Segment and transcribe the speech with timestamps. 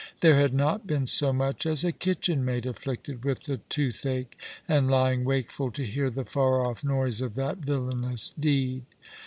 [0.21, 4.35] There had not been so much as a kitchen maid afflicted with the tooth ache,
[4.67, 8.83] and lying wakeful, to hear the far off noise of that villainous deed.